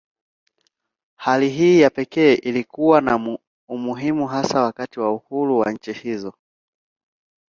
Hali 1.15 1.49
hii 1.49 1.81
ya 1.81 1.89
pekee 1.89 2.33
ilikuwa 2.35 3.01
na 3.01 3.37
umuhimu 3.67 4.27
hasa 4.27 4.61
wakati 4.61 4.99
wa 4.99 5.11
uhuru 5.13 5.59
wa 5.59 5.71
nchi 5.71 5.93
hizo. 5.93 6.33